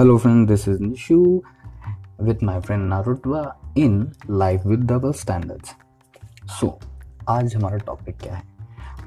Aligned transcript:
Hello 0.00 0.16
friend, 0.16 0.48
this 0.48 0.66
is 0.66 0.78
Nishu 0.80 1.42
with 2.18 2.40
my 2.40 2.58
friend 2.58 2.90
Narutwa 2.90 3.54
in 3.76 4.10
Life 4.26 4.64
with 4.64 4.86
Double 4.86 5.12
Standards. 5.12 5.74
So, 6.58 6.68
आज 7.28 7.54
हमारा 7.56 7.76
topic 7.76 8.16
क्या 8.18 8.34
है? 8.34 8.42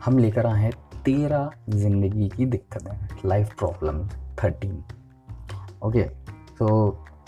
हम 0.06 0.18
लेकर 0.18 0.46
आए 0.46 0.62
हैं 0.62 0.72
तेरह 1.06 1.50
ज़िंदगी 1.70 2.28
की 2.36 2.46
दिक्कतें 2.46 3.30
लाइफ 3.30 3.56
प्रॉब्लम 3.60 4.04
थर्टीन 4.44 4.84
ओके 5.84 6.04
तो 6.60 6.68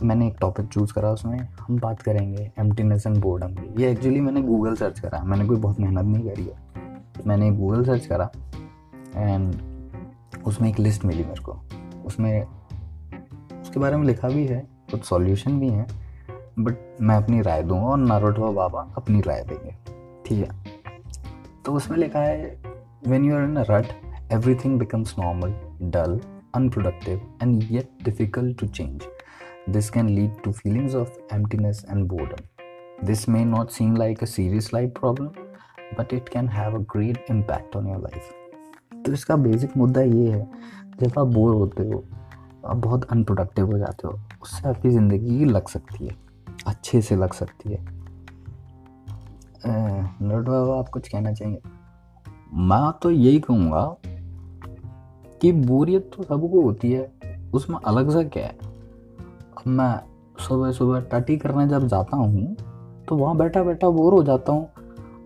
मैंने 0.04 0.28
एक 0.28 0.36
टॉपिक 0.42 0.68
चूज़ 0.68 0.94
करा 0.94 1.12
उसमें 1.12 1.38
हम 1.60 1.80
बात 1.80 2.02
करेंगे 2.02 2.52
एम्प्टीनेस 2.60 3.08
एंड 3.08 3.18
बोर्डम 3.22 3.56
की। 3.56 3.82
ये 3.84 3.92
एक्चुअली 3.92 4.22
मैंने 4.22 4.42
गूगल 4.42 4.76
सर्च 4.76 5.00
करा 5.00 5.24
मैंने 5.24 5.46
कोई 5.46 5.58
बहुत 5.58 5.80
मेहनत 5.80 6.06
नहीं 6.06 6.30
करी 6.30 6.44
है। 6.44 7.24
मैंने 7.28 7.50
गूगल 7.52 7.86
सर्च 7.86 8.06
करा 8.06 8.30
एंड 9.16 9.56
उसमें 10.46 10.70
एक 10.70 10.80
लिस्ट 10.80 11.06
मिली 11.06 11.24
मेरे 11.24 11.44
को। 11.44 11.60
उसमें 12.06 12.46
उसके 13.76 13.82
बारे 13.82 13.98
में 13.98 14.04
लिखा 14.04 14.28
भी 14.28 14.46
है, 14.48 14.68
कुछ 14.92 15.04
सॉल्यूशन 15.04 15.60
भी 15.60 15.70
हैं 15.70 15.88
बट 16.60 16.76
मैं 17.02 17.16
अपनी 17.16 17.42
राय 17.42 17.64
दूँगा 17.64 17.88
और 17.88 17.98
नारोटवा 17.98 18.52
बाबा 18.52 18.94
अपनी 18.98 19.22
राय 19.22 19.42
देंगे, 19.42 19.76
ठीक 20.26 20.48
है? 20.48 20.64
तो 21.66 21.74
उसमें 21.74 21.98
लिखा 21.98 22.20
है 22.20 22.62
when 23.08 23.26
you 23.26 23.36
are 23.36 23.44
in 23.44 23.58
rut 23.58 23.86
everything 24.32 24.80
becomes 24.80 25.16
normal 25.20 25.54
dull 25.82 26.20
unproductive 26.56 27.22
and 27.42 27.64
yet 27.72 27.90
difficult 28.04 28.60
to 28.60 28.68
change 28.68 29.04
this 29.70 29.90
can 29.90 30.10
lead 30.10 30.32
to 30.44 30.52
feelings 30.52 30.96
of 30.96 31.36
emptiness 31.36 31.86
and 31.92 32.08
boredom 32.08 32.44
this 33.08 33.30
may 33.30 33.46
not 33.46 33.70
seem 33.70 33.96
like 33.96 34.24
a 34.24 34.26
serious 34.26 34.74
life 34.74 34.90
problem 34.90 35.28
but 36.00 36.14
it 36.14 36.30
can 36.30 36.48
have 36.48 36.76
a 36.76 36.84
great 36.96 37.26
impact 37.30 37.76
on 37.76 37.88
your 37.88 38.00
life 38.00 38.30
तो 39.06 39.14
इसका 39.14 39.36
basic 39.36 39.78
मुद्दा 39.78 40.02
ये 40.02 40.32
है, 40.32 40.48
जब 41.00 41.20
आप 41.20 41.28
bore 41.28 41.56
होते 41.56 41.84
हो 41.84 42.06
आप 42.66 42.78
बहुत 42.78 43.04
अनप्रोडक्टिव 43.06 43.72
हो 43.72 43.78
जाते 43.78 44.08
हो। 44.08 44.14
उससे 44.42 44.68
आपकी 44.70 44.90
ज़िंदगी 44.90 45.46
लग 45.46 45.68
सकती 45.68 46.06
है। 46.06 46.16
अच्छे 46.68 47.02
से 47.02 47.16
लग 47.16 47.34
सकती 47.34 47.72
है। 47.72 47.84
नोट 49.68 50.46
बाबा, 50.46 50.78
आप 50.80 50.90
कुछ 50.90 51.08
कहना 51.08 51.34
चाहेंगे? 51.34 51.60
मैं 52.54 52.92
तो 53.02 53.12
यही 53.12 53.40
कहूँगा 53.40 53.86
कि 55.42 55.52
बोरियत 55.52 56.10
तो 56.16 56.24
सबको 56.24 56.62
होती 56.62 56.92
है। 56.92 57.50
उसमें 57.54 57.78
अलग 57.78 58.10
सा 58.10 58.24
क्या 58.26 58.46
है? 58.46 58.58
अब 59.58 59.68
मैं 59.68 60.00
सुबह 60.40 60.72
सुबह 60.72 61.00
टटी 61.12 61.38
करने 61.38 61.68
जब 61.68 61.88
जाता 61.88 62.18
हूँ 62.18 62.56
तो 63.08 63.16
वहाँ 63.16 63.36
बैठा 63.38 63.64
बैठा 63.64 63.90
बोर 63.90 64.14
हो 64.14 64.24
जाता 64.24 64.52
हूँ। 64.52 64.68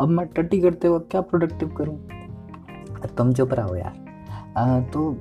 अब 0.02 0.10
मैं 0.10 0.28
टटी 0.28 0.60
करते 0.62 0.90
वक्त 0.90 1.08
क्या 1.12 1.22
प्रोडक्टिव 1.22 1.70
करूँ? 1.78 1.98
तुम 3.17 3.34
चुप 3.34 3.54
रहो 3.54 3.76
यार। 3.76 4.08
आ, 4.58 4.80
तो 4.80 5.11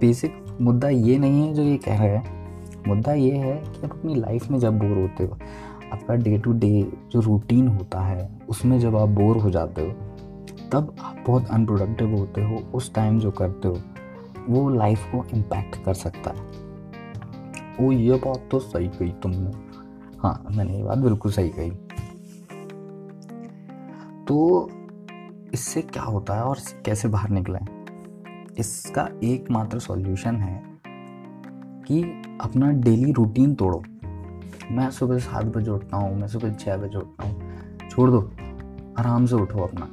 बेसिक 0.00 0.56
मुद्दा 0.60 0.88
ये 0.88 1.18
नहीं 1.18 1.46
है 1.48 1.54
जो 1.54 1.62
ये 1.62 1.76
कह 1.76 1.98
रहे 1.98 2.16
हैं। 2.16 2.36
मुद्दा 2.88 3.12
ये 3.12 3.36
है 3.36 3.56
कि 3.56 3.86
आप 3.86 3.92
अपनी 3.92 4.14
लाइफ 4.14 4.50
में 4.50 4.58
जब 4.58 4.78
बोर 4.78 4.98
होते 4.98 5.24
हो 5.24 5.38
आपका 5.92 6.14
डे 6.14 6.38
टू 6.38 6.52
डे 6.52 6.92
जो 7.10 7.20
रूटीन 7.20 7.68
होता 7.68 8.00
है 8.00 8.40
उसमें 8.48 8.80
जब 8.80 8.96
आप 8.96 9.08
बोर 9.08 9.36
हो 9.36 9.50
जाते 9.50 9.82
हो 9.82 9.92
तब 10.72 10.94
आप 11.00 11.24
बहुत 11.26 11.48
अनप्रोडक्टिव 11.48 12.16
होते 12.16 12.42
हो 12.44 12.56
उस 12.74 12.94
टाइम 12.94 13.18
जो 13.18 13.30
करते 13.30 13.68
हो 13.68 13.78
वो 14.48 14.68
लाइफ 14.70 15.04
को 15.14 15.24
इम्पैक्ट 15.34 15.84
कर 15.84 15.94
सकता 15.94 16.30
है। 16.30 17.86
ओ 17.86 17.92
ये 17.92 18.16
बात 18.16 18.48
तो 18.50 18.58
सही 18.58 18.88
कही 18.88 19.10
तुमने। 19.12 19.50
हाँ 20.18 20.46
मैंने 20.56 20.76
ये 20.76 20.82
बात 20.82 20.98
बिल्कुल 20.98 21.32
सही 21.32 21.48
कही। 21.48 21.70
तो 24.24 24.70
इससे 25.52 25.82
क्या 25.82 26.02
होता 26.02 26.34
है 26.34 26.42
और 26.42 26.58
कैसे 26.84 27.08
बाहर 27.08 27.30
निकले 27.30 27.58
इसका 28.58 29.08
एकमात्र 29.24 29.78
सॉल्यूशन 29.78 30.36
है 30.36 30.62
कि 31.84 32.00
अपना 32.40 32.70
डेली 32.80 33.12
रूटीन 33.12 33.54
तोड़ो। 33.54 33.82
मैं 34.70 34.90
सुबह 34.90 35.18
सात 35.18 35.46
बजे 35.46 35.70
उठता 35.70 35.96
हूँ, 35.96 36.16
मैं 36.16 36.28
सुबह 36.28 36.54
छः 36.54 36.76
बजे 36.76 36.98
उठता 36.98 37.28
हूँ। 37.28 37.88
छोड़ 37.90 38.10
दो, 38.10 38.20
आराम 38.98 39.26
से 39.26 39.34
उठो 39.34 39.62
अपना। 39.62 39.88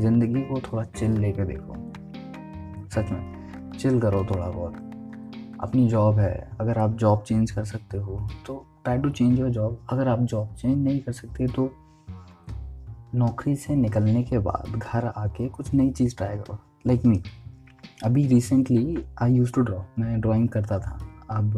ज़िंदगी 0.00 0.42
को 0.42 0.60
थोड़ा 0.62 0.84
चिल 0.84 1.18
लेके 1.20 1.44
देखो। 1.44 1.74
सच 2.90 3.10
में 3.10 3.72
चिल 3.78 4.00
करो 4.00 4.24
थोड़ा 4.24 4.48
बहुत। 4.48 4.76
अपनी 5.60 5.86
जॉब 5.88 6.18
है, 6.18 6.50
अगर 6.60 6.78
आप 6.78 6.96
जॉब 6.96 7.22
चेंज 7.22 7.50
कर 7.50 7.64
सकते 7.64 7.98
हो 7.98 8.20
तो 8.46 8.64
try 8.84 8.98
to 8.98 9.10
change 9.10 9.38
your 9.40 9.50
job 9.50 9.78
अगर 9.90 10.08
आप 10.08 10.20
जॉब 10.20 10.54
चेंज 10.54 10.76
नहीं 10.78 11.00
कर 11.00 11.12
सकते 11.12 11.46
तो 11.48 11.70
नौकरी 13.14 13.56
से 13.56 13.76
निकलने 13.76 14.22
के 14.22 14.38
बाद 14.40 14.76
घर 14.76 15.06
आके 15.06 15.48
कुछ 15.48 15.72
नई 15.74 15.90
चीज़ 15.90 16.16
ट्राई 16.16 16.36
करो। 16.36 16.58
लाइक 16.86 17.06
मी 17.06 17.22
अभी 18.04 18.26
recently 18.26 18.98
I 19.22 19.34
use 19.34 19.52
to 19.52 19.60
draw 19.60 19.78
मैं 19.98 20.20
ड्राइंग 20.20 20.48
करता 20.48 20.78
था। 20.78 20.98
अब 21.30 21.52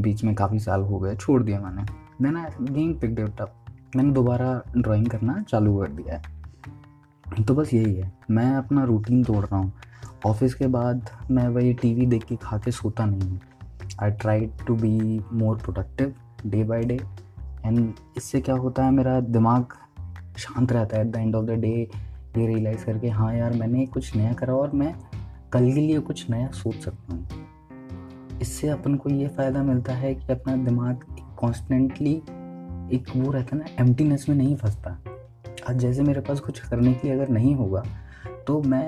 बीच 0.00 0.24
में 0.24 0.34
काफ़ी 0.34 0.58
साल 0.58 0.80
हो 0.80 0.98
गए, 0.98 1.14
छोड़ 1.16 1.42
दिया 1.42 1.60
मैंने। 1.60 1.82
Then 2.22 2.36
I 2.36 2.50
came 2.62 2.92
pick 2.94 3.20
up 3.40 3.54
मैंने 3.96 4.12
दोबारा 4.12 4.62
ड्राइंग 4.76 5.06
करना 5.06 5.40
चालू 5.48 5.76
कर 5.78 5.88
दिया 5.92 6.14
है। 6.14 7.44
तो 7.44 7.54
बस 7.54 7.74
यही 7.74 7.94
है। 7.94 8.12
मैं 8.30 8.54
अपना 8.56 8.84
रूटीन 8.84 9.22
तोड़ 9.24 9.44
रहा 9.44 9.56
हूँ। 9.56 9.72
ऑफ़िस 10.26 10.54
के 10.54 10.66
बाद 10.66 11.10
मैं 11.30 11.46
वही 11.48 11.72
टीवी 11.74 12.06
देख 12.06 12.24
के 12.24 12.36
खा 12.36 12.58
के 12.58 12.70
सोता 12.70 13.04
नहीं 13.04 13.28
हूँ। 13.30 13.40
I 14.02 14.10
try 14.10 14.46
to 14.66 14.74
be 14.74 15.20
more 15.32 15.56
productive 15.56 16.14
day 16.46 16.62
by 16.64 16.84
day 16.84 16.98
and 17.66 17.92
इससे 18.16 18.40
क्या 18.40 18.54
होता 18.54 18.84
है, 18.84 18.90
मेरा 18.90 19.18
दिमाग 19.20 19.74
शांत 20.38 20.72
रहता 20.72 20.96
है 20.96 21.06
at 21.06 21.12
the 21.12 21.16
end 21.16 21.34
of 21.34 21.44
the 21.46 21.50
day 21.60 21.68
ये 22.36 22.46
रियलाइज़ 22.46 22.84
करके 22.84 23.08
हाँ 23.08 23.34
यार, 23.34 23.52
मैंने 23.52 23.86
कुछ 23.86 24.14
नया 24.16 24.32
करा 24.32 24.54
और 24.54 24.70
मैं 24.74 24.94
कल 25.54 25.72
के 25.72 25.80
लिए 25.80 25.98
कुछ 26.00 26.28
नया 26.30 26.48
सोच 26.52 26.74
सकता 26.74 27.14
हूँ। 27.14 28.38
इससे 28.40 28.68
अपन 28.68 28.94
को 28.94 29.10
ये 29.10 29.26
फ़ायदा 29.28 29.62
मिलता 29.62 29.92
है 29.92 30.14
कि 30.14 30.32
अपना 30.32 30.56
दिमाग 30.64 31.04
कॉन्स्टेंटली 31.38 32.14
एक 32.96 33.12
वो 33.16 33.30
रहता 33.32 33.56
ना 33.56 33.64
एम्प्टीनेस 33.80 34.28
में 34.28 34.36
नहीं 34.36 34.56
फंसता। 34.56 34.90
आज 35.70 35.76
जैसे 35.76 36.02
मेरे 36.02 36.20
पास 36.20 36.40
कुछ 36.40 36.58
करने 36.60 36.92
के 36.94 37.08
लिए 37.08 37.16
अगर 37.16 37.28
नहीं 37.28 37.54
होगा 37.54 37.82
तो 38.46 38.60
मैं 38.62 38.84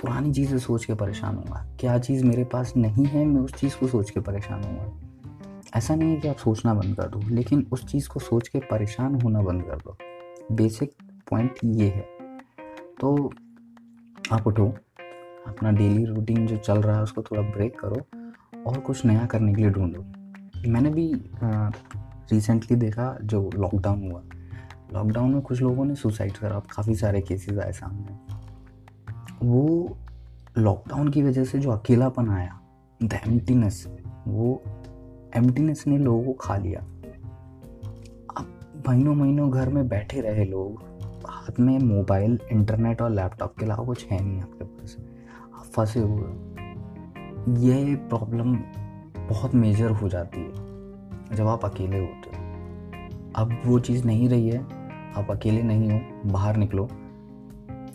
पुरानी 0.00 0.32
चीज़ें 0.32 0.58
सोच 0.58 0.84
के 0.84 0.94
परेशान 0.94 1.36
हूँगा 1.36 1.66
क्या 1.80 1.98
चीज़ 1.98 2.24
मेरे 2.24 2.44
पास 2.44 2.72
नहीं 2.76 3.04
है, 3.04 3.24
मैं 3.24 3.40
उस 3.40 3.54
चीज़ 3.54 3.76
को 3.76 3.88
सोच 3.88 4.10
के 4.10 4.20
परेशान 4.20 4.64
हूँगा 4.64 5.78
ऐसा 5.78 5.94
नहीं 5.94 6.10
है 6.10 6.20
कि 6.20 6.28
आप 6.28 6.36
सोचना 6.36 6.74
बंद 6.74 6.96
कर 6.96 7.08
दो, 7.08 7.28
लेकिन 7.28 7.66
उस 7.72 7.86
चीज़ 7.86 8.08
को 8.08 8.20
सोच 8.20 8.48
के 8.48 8.58
परेशान 8.70 9.20
होना 9.22 9.42
बंद 9.42 9.62
कर 9.62 9.76
दो। 9.76 9.96
बेसिक 10.54 10.92
पॉइंट 11.30 11.58
ये 11.64 11.88
है। 11.88 12.08
तो 13.00 13.32
आप 14.32 14.46
उठो 14.46 14.74
अपना 15.48 15.70
डेली 15.70 16.04
रूटीन 16.04 16.46
जो 16.46 16.56
चल 16.56 16.82
रहा 16.82 16.96
है, 16.96 17.02
उसको 17.02 17.22
थोड़ा 17.22 17.42
ब्रेक 17.42 17.78
करो 17.80 18.00
और 18.66 18.78
कुछ 18.78 19.04
नया 19.04 19.26
करने 19.26 19.54
के 19.54 19.62
लिए 19.62 19.70
ढूंढो। 19.70 20.04
मैंने 20.68 20.90
भी 20.90 21.12
रिसेंटली 22.32 22.76
देखा 22.76 23.16
जो 23.22 23.50
लॉकडाउन 23.54 24.10
हुआ। 24.10 24.22
लॉकडाउन 24.92 25.32
में 25.32 25.40
कुछ 25.42 25.60
लोगों 25.62 25.84
ने 25.84 25.94
सुसाइड 25.94 26.32
करा 26.32 26.58
काफ़ी 26.70 26.94
सारे 26.94 27.20
केसेस 27.20 27.58
आए 27.58 27.72
सामने। 27.72 28.18
वो 29.42 29.96
लॉकडाउन 30.58 31.08
की 31.08 31.22
वजह 31.22 31.44
से 31.44 31.58
जो 31.58 31.70
अकेलापन 31.70 32.28
आया 32.30 32.60
द 33.00 33.18
एम्प्टीनेस 33.28 33.86
वो 34.26 34.62
एम्प्टीनेस 35.36 35.84
ने 35.86 35.98
लोगों 35.98 36.24
को 36.24 36.32
खा 36.32 36.56
लिया। 36.56 36.80
अब 38.36 38.82
महीनों 38.88 39.14
महीनों 39.14 39.50
घर 39.50 39.68
में 39.68 39.88
बैठे 39.88 40.20
रहे 40.20 40.44
लोग, 40.44 40.82
हाथ 41.26 41.60
में 41.60 41.78
मोबाइल 41.78 42.38
इंटरनेट 42.52 43.02
और 43.02 43.10
लैपटॉप 43.10 43.54
के 43.58 43.64
अलावा 43.64 43.84
कुछ 43.84 44.06
है 44.06 44.24
नहीं 44.24 44.40
आपके 44.40 44.64
पास। 44.64 44.77
फंसे 45.68 46.00
हुए 46.00 47.56
ये 47.60 47.94
प्रॉब्लम 48.08 48.54
बहुत 49.28 49.54
मेजर 49.54 49.90
हो 49.92 50.08
जाती 50.08 50.40
है, 50.40 51.36
जब 51.36 51.46
आप 51.46 51.64
अकेले 51.64 51.98
होते 51.98 52.30
हो। 52.30 52.42
अब 53.36 53.56
वो 53.64 53.78
चीज़ 53.80 54.06
नहीं 54.06 54.28
रही 54.28 54.48
है, 54.48 54.60
आप 55.16 55.30
अकेले 55.30 55.62
नहीं 55.62 55.90
हो, 55.90 56.00
बाहर 56.26 56.56
निकलो 56.56 56.88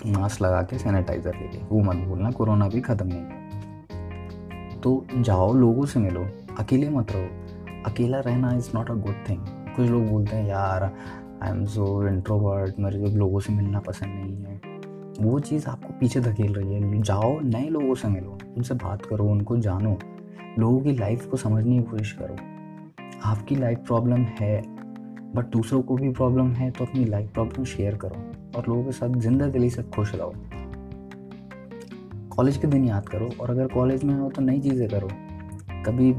मास्क 0.08 0.42
लगा 0.42 0.62
के 0.62 0.78
सैनिटाइज़र 0.78 1.36
लेके 1.36 1.64
वो 1.66 1.82
मत 1.82 1.96
भूलना 2.08 2.32
कोरोना 2.32 2.68
भी 2.68 2.82
ख़त्म 2.82 3.08
नहीं 3.08 3.20
है 3.20 4.82
तो 4.82 5.06
जाओ, 5.14 5.54
लोगों 5.54 5.86
से 5.86 6.00
मिलो, 6.00 6.26
अकेले 6.60 6.90
मत 6.90 7.12
रहो। 7.12 7.82
अकेला 7.86 8.20
रहना 8.20 8.54
is 8.56 8.70
not 8.76 8.90
a 8.92 8.94
good 8.96 9.16
thing 9.30 9.46
कुछ 9.76 9.90
लोग 9.90 10.08
बोलते 10.08 10.36
हैं, 10.36 10.48
यार 10.48 10.84
आई 10.84 11.50
एम 11.50 11.66
सो 11.68 12.08
इंट्रोवर्ट 12.08 12.80
मेरे 12.80 13.00
को 13.00 13.18
लोगों 13.18 13.40
से 13.40 13.54
मिलना 13.54 13.80
पसंद 13.80 14.10
नहीं 14.16 14.43
वो 15.20 15.40
चीज़ 15.40 15.68
आपको 15.68 15.94
पीछे 16.00 16.20
धकेल 16.22 16.54
रही 16.54 16.74
है। 16.74 17.02
जाओ, 17.02 17.40
नए 17.42 17.68
लोगों 17.70 17.96
से 17.96 18.08
मिलो, 18.08 18.38
उनसे 18.58 18.74
बात 18.76 19.06
करो, 19.06 19.26
उनको 19.26 19.58
जानो। 19.58 19.98
लोगों 20.60 20.80
की 20.82 20.94
लाइफ 20.94 21.26
को 21.26 21.38
समझने 21.38 21.78
की 21.78 21.84
कोशिश 21.84 22.12
करो। 22.12 22.36
आपकी 23.24 23.56
लाइफ 23.56 23.80
प्रॉब्लम 23.80 24.22
है 24.40 24.62
बट 25.36 25.46
दूसरों 25.46 25.82
को 25.82 25.96
भी 25.96 26.10
प्रॉब्लम 26.12 26.52
है 26.52 26.70
तो 26.72 26.86
अपनी 26.86 27.06
लाइफ 27.06 27.32
प्रॉब्लम 27.34 27.64
शेयर 27.66 27.96
करो 27.96 28.16
और 28.58 28.68
लोगों 28.68 28.84
के 28.84 28.92
साथ 28.92 29.16
ज़िंदा 29.18 29.48
दिली 29.48 29.70
से 29.70 29.84
खुश 29.86 30.14
रहो। 30.16 30.34
कॉलेज 32.36 32.58
के 32.58 32.68
दिन 32.68 32.86
याद 32.86 33.10
करो 33.10 33.30
और 33.42 33.50
अगर 33.50 33.68
कॉलेज 33.68 34.04
में 34.04 34.14
हो 34.16 34.30
तो 34.30 34.42
नई 34.42 34.60
चीज़ें 34.60 34.88
करो। 34.90 35.08
कभी 35.86 36.12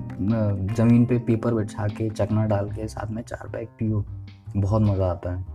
ज़मीन 0.75 1.07
पे 1.07 1.19
पेपर 1.19 1.55
बिछा 1.55 1.87
के, 1.89 2.09
चकना 2.11 2.45
डाल 2.47 2.71
के 2.71 2.89
साथ 2.89 3.11
में 3.11 3.23
चार 3.23 3.49
बैग 3.49 3.69
पियो। 3.79 4.05
बहुत 4.57 4.83
मज़ा 4.83 5.11
आता 5.11 5.35
है। 5.35 5.54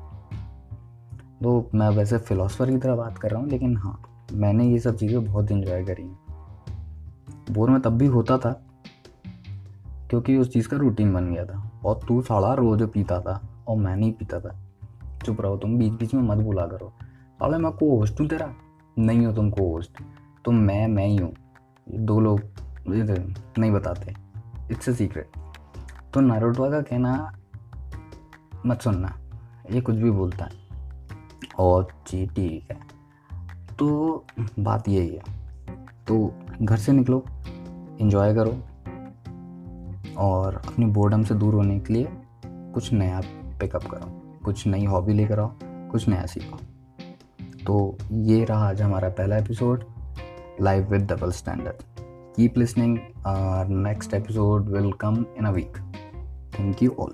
तो 1.44 1.70
मैं 1.76 1.90
वैसे 1.90 2.18
फ़िलासफ़र 2.18 2.70
की 2.70 2.78
तरह 2.78 2.96
बात 2.96 3.18
कर 3.18 3.32
रहा 3.32 3.40
हूँ, 3.40 3.50
लेकिन 3.50 3.78
हाँ 3.78 4.02
मैंने 4.34 4.66
ये 4.68 4.80
सब 4.80 4.96
चीज़ें 4.96 5.24
बहुत 5.26 5.52
इन्जॉय 5.52 5.84
करी 5.86 6.04
हैं। 6.04 6.18
बोर 7.52 7.70
में 7.70 7.82
तब 7.82 7.98
भी 7.98 8.06
होता 8.06 8.38
था, 8.38 8.52
क्योंकि 10.10 10.38
उस 10.38 10.52
चीज़ 10.54 10.68
का 10.68 10.78
रूटीन 10.78 11.14
बन 11.14 11.34
गया 11.34 11.46
था। 11.46 11.82
और 11.86 12.00
तू 12.08 12.22
साला 12.22 12.54
रोज 12.54 12.82
पीता 12.90 13.20
था, 13.22 13.42
और 13.68 13.78
मैं 13.78 13.96
नहीं 13.96 14.12
पीता 14.12 14.40
था। 14.40 14.56
चुप 15.26 15.42
रहो, 15.42 15.58
तुम 15.58 15.78
बीच 15.78 15.94
बीच 15.94 16.14
में 16.14 16.22
मत 16.22 16.38
बुला 16.38 16.66
करो। 16.68 16.94
साले, 17.40 17.58
मैं 17.58 17.72
को 17.72 17.98
होस्ट 17.98 18.20
हूँ 18.22 18.28
तेरा। 18.28 18.54
नहीं 19.00 19.26
हो 19.26 19.34
तुम 19.34 19.50
को 19.50 19.72
होस्ट 19.74 20.02
तुम 20.46 20.56
मैं 20.56 20.88
मैं 20.88 21.08
ही 21.08 21.18
हूँ। 21.18 21.34
दो 21.90 22.20
लोग 22.20 22.42
नहीं 23.60 23.72
बताते। 23.72 24.14
इट्स 24.72 24.90
अ 24.90 24.94
सीक्रेट 24.94 25.38
तो 26.14 26.20
नारुतो 26.20 26.70
का 26.72 26.82
कहना, 26.82 27.32
मत 28.66 28.82
सुनना। 28.82 29.14
ये 29.72 29.82
कुछ 29.82 29.96
भी 29.96 30.12
बोलता 30.12 30.46
है। 30.46 30.69
और 31.60 31.88
जी 32.08 32.26
ठीक 32.28 32.72
है। 32.72 32.78
तो 33.80 34.26
बात 34.60 34.88
यही 34.90 35.10
है 35.10 35.38
तो 36.08 36.34
घर 36.62 36.78
से 36.78 36.92
निकलो 36.92 37.24
इन्जॉय 38.02 38.34
करो 38.36 38.58
और 40.18 40.56
अपनी 40.56 40.86
बोर्डम 40.86 41.24
से 41.24 41.36
दूर 41.36 41.54
होने 41.54 41.80
के 41.80 41.94
लिए 41.94 42.08
कुछ 42.46 42.92
नया 42.94 43.22
पिकअप 43.60 43.84
करो, 43.84 44.40
कुछ 44.46 44.66
नई 44.68 44.86
हॉबी 44.86 45.14
लेकर 45.14 45.40
आओ, 45.40 45.52
कुछ 45.64 46.08
नया 46.08 46.26
सीखो। 46.26 46.58
तो 47.66 47.98
ये 48.12 48.44
रहा 48.46 48.68
आज 48.70 48.82
हमारा 48.82 49.10
पहला 49.10 49.38
episode 49.38 49.84
live 50.62 50.92
with 50.92 51.12
double 51.12 51.32
standard 51.32 51.84
keep 52.36 52.58
listening 52.58 52.98
next 53.86 54.14
episode 54.14 54.70
will 54.70 54.92
come 54.92 55.26
in 55.40 55.46
a 55.46 55.52
week 55.52 55.78
thank 56.60 56.84
you 56.84 56.96
all 57.00 57.14